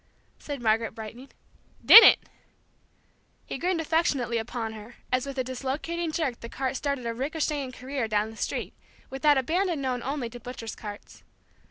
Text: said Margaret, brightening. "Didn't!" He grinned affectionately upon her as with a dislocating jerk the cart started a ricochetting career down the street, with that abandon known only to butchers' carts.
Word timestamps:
said 0.39 0.63
Margaret, 0.63 0.95
brightening. 0.95 1.29
"Didn't!" 1.85 2.17
He 3.45 3.59
grinned 3.59 3.79
affectionately 3.79 4.39
upon 4.39 4.73
her 4.73 4.95
as 5.11 5.27
with 5.27 5.37
a 5.37 5.43
dislocating 5.43 6.11
jerk 6.11 6.39
the 6.39 6.49
cart 6.49 6.75
started 6.75 7.05
a 7.05 7.13
ricochetting 7.13 7.71
career 7.71 8.07
down 8.07 8.31
the 8.31 8.35
street, 8.35 8.73
with 9.11 9.21
that 9.21 9.37
abandon 9.37 9.79
known 9.79 10.01
only 10.01 10.27
to 10.31 10.39
butchers' 10.39 10.75
carts. 10.75 11.21